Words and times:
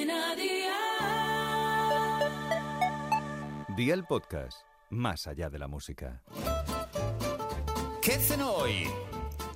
Cadena 0.00 0.34
Dial. 0.34 0.70
Día 3.76 3.94
el 3.94 4.04
podcast, 4.04 4.62
más 4.88 5.26
allá 5.26 5.50
de 5.50 5.58
la 5.58 5.68
música. 5.68 6.22
¿Qué 8.00 8.12
cenó 8.12 8.50
hoy? 8.52 8.88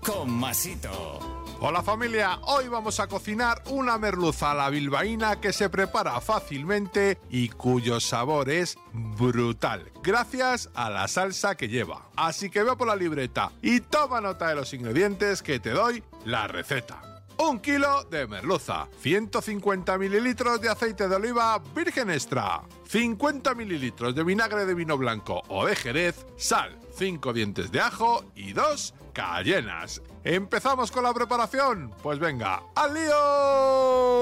Con 0.05 0.31
Masito. 0.31 1.19
Hola 1.61 1.83
familia, 1.83 2.41
hoy 2.43 2.69
vamos 2.69 3.01
a 3.01 3.07
cocinar 3.07 3.63
una 3.71 3.97
merluza 3.97 4.51
a 4.51 4.55
la 4.55 4.69
bilbaína 4.69 5.41
que 5.41 5.53
se 5.53 5.71
prepara 5.71 6.21
fácilmente 6.21 7.19
y 7.31 7.49
cuyo 7.49 8.01
sabor 8.01 8.51
es 8.51 8.77
brutal, 8.93 9.91
gracias 10.03 10.69
a 10.75 10.91
la 10.91 11.09
salsa 11.09 11.55
que 11.55 11.69
lleva. 11.69 12.11
Así 12.17 12.51
que 12.51 12.65
ve 12.65 12.77
por 12.77 12.89
la 12.89 12.97
libreta 12.97 13.51
y 13.63 13.81
toma 13.81 14.21
nota 14.21 14.49
de 14.49 14.57
los 14.57 14.75
ingredientes 14.75 15.43
que 15.43 15.59
te 15.59 15.71
doy 15.71 16.03
la 16.27 16.49
receta. 16.49 17.14
Un 17.47 17.61
kilo 17.61 18.05
de 18.05 18.27
merluza, 18.27 18.89
150 19.01 19.99
mililitros 19.99 20.63
de 20.63 20.71
aceite 20.71 21.09
de 21.09 21.17
oliva 21.17 21.59
virgen 21.75 22.11
extra, 22.11 22.63
50 22.89 23.55
mililitros 23.55 24.15
de 24.15 24.25
vinagre 24.25 24.65
de 24.65 24.75
vino 24.75 24.97
blanco 24.97 25.43
o 25.49 25.67
de 25.67 25.77
jerez, 25.77 26.25
sal, 26.39 26.81
5 26.97 27.35
dientes 27.35 27.71
de 27.71 27.81
ajo 27.81 28.25
y 28.35 28.55
2 28.55 28.95
cayenas. 29.13 30.01
¿Empezamos 30.25 30.91
con 30.91 31.05
la 31.05 31.13
preparación? 31.13 31.93
Pues 32.03 32.19
venga, 32.19 32.63
¡al 32.75 32.95
lío! 32.95 34.15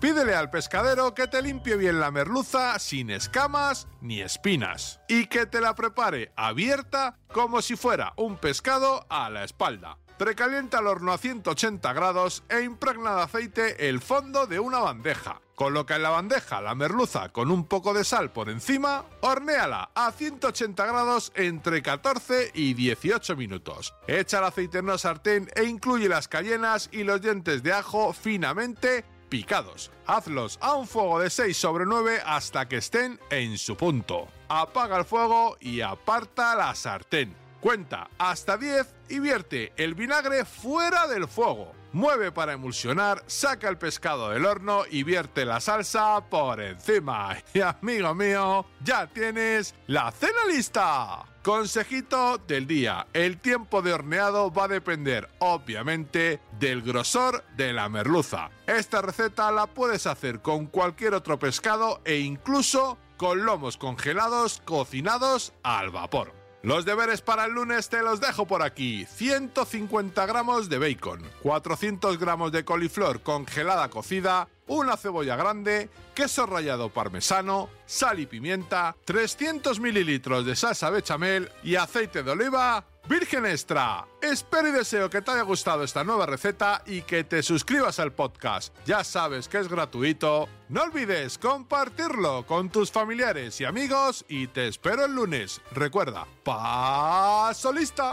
Pídele 0.00 0.34
al 0.34 0.48
pescadero 0.50 1.14
que 1.14 1.28
te 1.28 1.42
limpie 1.42 1.76
bien 1.76 2.00
la 2.00 2.10
merluza 2.10 2.78
sin 2.78 3.10
escamas 3.10 3.86
ni 4.00 4.22
espinas 4.22 4.98
y 5.08 5.26
que 5.26 5.44
te 5.44 5.60
la 5.60 5.74
prepare 5.74 6.32
abierta 6.36 7.18
como 7.32 7.60
si 7.60 7.76
fuera 7.76 8.14
un 8.16 8.38
pescado 8.38 9.06
a 9.10 9.30
la 9.30 9.44
espalda. 9.44 9.98
Precalienta 10.18 10.78
el 10.78 10.86
horno 10.86 11.12
a 11.12 11.18
180 11.18 11.92
grados 11.92 12.44
e 12.48 12.62
impregna 12.62 13.16
de 13.16 13.22
aceite 13.22 13.88
el 13.88 14.00
fondo 14.00 14.46
de 14.46 14.60
una 14.60 14.78
bandeja. 14.78 15.40
Coloca 15.54 15.96
en 15.96 16.02
la 16.02 16.10
bandeja 16.10 16.60
la 16.60 16.74
merluza 16.74 17.28
con 17.30 17.50
un 17.50 17.66
poco 17.66 17.94
de 17.94 18.04
sal 18.04 18.32
por 18.32 18.48
encima, 18.48 19.04
hornéala 19.20 19.90
a 19.94 20.10
180 20.10 20.86
grados 20.86 21.32
entre 21.34 21.82
14 21.82 22.50
y 22.54 22.74
18 22.74 23.36
minutos. 23.36 23.94
Echa 24.06 24.38
el 24.38 24.44
aceite 24.44 24.78
en 24.78 24.86
una 24.86 24.98
sartén 24.98 25.48
e 25.54 25.64
incluye 25.64 26.08
las 26.08 26.28
cayenas 26.28 26.88
y 26.92 27.04
los 27.04 27.20
dientes 27.20 27.62
de 27.62 27.72
ajo 27.72 28.12
finamente 28.12 29.04
picados. 29.28 29.90
Hazlos 30.06 30.58
a 30.60 30.74
un 30.74 30.86
fuego 30.86 31.18
de 31.18 31.30
6 31.30 31.56
sobre 31.56 31.86
9 31.86 32.20
hasta 32.24 32.68
que 32.68 32.76
estén 32.76 33.18
en 33.30 33.56
su 33.56 33.76
punto. 33.76 34.28
Apaga 34.48 34.98
el 34.98 35.04
fuego 35.04 35.56
y 35.60 35.80
aparta 35.80 36.54
la 36.54 36.74
sartén. 36.74 37.41
Cuenta 37.62 38.10
hasta 38.18 38.58
10 38.58 38.92
y 39.08 39.20
vierte 39.20 39.72
el 39.76 39.94
vinagre 39.94 40.44
fuera 40.44 41.06
del 41.06 41.28
fuego. 41.28 41.72
Mueve 41.92 42.32
para 42.32 42.54
emulsionar, 42.54 43.22
saca 43.28 43.68
el 43.68 43.78
pescado 43.78 44.30
del 44.30 44.46
horno 44.46 44.82
y 44.90 45.04
vierte 45.04 45.44
la 45.44 45.60
salsa 45.60 46.28
por 46.28 46.60
encima. 46.60 47.36
Y 47.54 47.60
amigo 47.60 48.16
mío, 48.16 48.66
ya 48.82 49.06
tienes 49.06 49.76
la 49.86 50.10
cena 50.10 50.44
lista. 50.50 51.24
Consejito 51.44 52.38
del 52.38 52.66
día. 52.66 53.06
El 53.12 53.38
tiempo 53.38 53.80
de 53.80 53.92
horneado 53.92 54.52
va 54.52 54.64
a 54.64 54.68
depender, 54.68 55.28
obviamente, 55.38 56.40
del 56.58 56.82
grosor 56.82 57.44
de 57.56 57.72
la 57.72 57.88
merluza. 57.88 58.50
Esta 58.66 59.02
receta 59.02 59.52
la 59.52 59.68
puedes 59.68 60.08
hacer 60.08 60.42
con 60.42 60.66
cualquier 60.66 61.14
otro 61.14 61.38
pescado 61.38 62.00
e 62.04 62.18
incluso 62.18 62.98
con 63.16 63.44
lomos 63.44 63.76
congelados 63.76 64.60
cocinados 64.64 65.52
al 65.62 65.90
vapor. 65.90 66.41
Los 66.62 66.84
deberes 66.84 67.22
para 67.22 67.46
el 67.46 67.54
lunes 67.54 67.88
te 67.88 68.02
los 68.02 68.20
dejo 68.20 68.46
por 68.46 68.62
aquí. 68.62 69.04
150 69.06 70.24
gramos 70.26 70.68
de 70.68 70.78
bacon, 70.78 71.20
400 71.42 72.18
gramos 72.18 72.52
de 72.52 72.64
coliflor 72.64 73.20
congelada 73.20 73.90
cocida, 73.90 74.46
una 74.74 74.96
cebolla 74.96 75.36
grande, 75.36 75.88
queso 76.14 76.46
rallado 76.46 76.88
parmesano, 76.88 77.68
sal 77.86 78.20
y 78.20 78.26
pimienta, 78.26 78.96
300 79.04 79.80
mililitros 79.80 80.44
de 80.46 80.56
salsa 80.56 80.90
bechamel 80.90 81.50
y 81.62 81.76
aceite 81.76 82.22
de 82.22 82.30
oliva 82.30 82.84
virgen 83.08 83.46
extra. 83.46 84.06
Espero 84.20 84.68
y 84.68 84.72
deseo 84.72 85.10
que 85.10 85.22
te 85.22 85.30
haya 85.30 85.42
gustado 85.42 85.82
esta 85.82 86.04
nueva 86.04 86.26
receta 86.26 86.82
y 86.86 87.02
que 87.02 87.24
te 87.24 87.42
suscribas 87.42 87.98
al 87.98 88.12
podcast. 88.12 88.74
Ya 88.86 89.04
sabes 89.04 89.48
que 89.48 89.58
es 89.58 89.68
gratuito. 89.68 90.48
No 90.68 90.82
olvides 90.82 91.38
compartirlo 91.38 92.46
con 92.46 92.70
tus 92.70 92.90
familiares 92.90 93.60
y 93.60 93.64
amigos 93.64 94.24
y 94.28 94.46
te 94.46 94.68
espero 94.68 95.04
el 95.04 95.14
lunes. 95.14 95.60
Recuerda, 95.72 96.26
paso 96.44 97.72
lista. 97.72 98.12